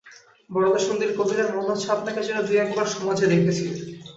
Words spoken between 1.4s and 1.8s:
মনে